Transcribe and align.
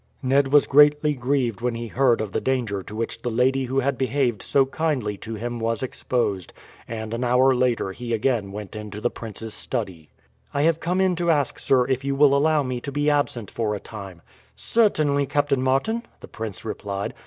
Ned 0.23 0.47
was 0.47 0.65
greatly 0.65 1.13
grieved 1.13 1.61
when 1.61 1.75
he 1.75 1.85
heard 1.89 2.21
of 2.21 2.31
the 2.31 2.41
danger 2.41 2.81
to 2.81 2.95
which 2.95 3.21
the 3.21 3.29
lady 3.29 3.65
who 3.65 3.81
had 3.81 3.99
behaved 3.99 4.41
so 4.41 4.65
kindly 4.65 5.15
to 5.17 5.35
him 5.35 5.59
was 5.59 5.83
exposed, 5.83 6.53
and 6.87 7.13
an 7.13 7.23
hour 7.23 7.53
later 7.53 7.91
he 7.91 8.11
again 8.11 8.51
went 8.51 8.75
into 8.75 8.99
the 8.99 9.11
prince's 9.11 9.53
study. 9.53 10.09
"I 10.55 10.63
have 10.63 10.79
come 10.79 11.01
in 11.01 11.15
to 11.17 11.29
ask, 11.29 11.59
sir, 11.59 11.85
if 11.85 12.03
you 12.03 12.15
will 12.15 12.35
allow 12.35 12.63
me 12.63 12.81
to 12.81 12.91
be 12.91 13.11
absent 13.11 13.51
for 13.51 13.75
a 13.75 13.79
time?" 13.79 14.23
"Certainly, 14.55 15.27
Captain 15.27 15.61
Martin," 15.61 16.01
the 16.19 16.27
prince 16.27 16.65
replied. 16.65 17.13